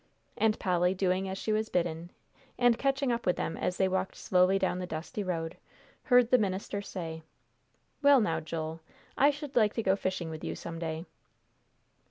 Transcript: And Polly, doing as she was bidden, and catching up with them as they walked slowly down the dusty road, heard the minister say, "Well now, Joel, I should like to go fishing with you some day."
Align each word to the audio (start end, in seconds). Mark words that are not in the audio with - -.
And 0.35 0.57
Polly, 0.57 0.95
doing 0.95 1.29
as 1.29 1.37
she 1.37 1.51
was 1.53 1.69
bidden, 1.69 2.09
and 2.57 2.79
catching 2.79 3.11
up 3.11 3.27
with 3.27 3.35
them 3.35 3.55
as 3.55 3.77
they 3.77 3.87
walked 3.87 4.15
slowly 4.15 4.57
down 4.57 4.79
the 4.79 4.87
dusty 4.87 5.23
road, 5.23 5.57
heard 6.05 6.31
the 6.31 6.39
minister 6.39 6.81
say, 6.81 7.21
"Well 8.01 8.19
now, 8.19 8.39
Joel, 8.39 8.81
I 9.15 9.29
should 9.29 9.55
like 9.55 9.73
to 9.75 9.83
go 9.83 9.95
fishing 9.95 10.31
with 10.31 10.43
you 10.43 10.55
some 10.55 10.79
day." 10.79 11.05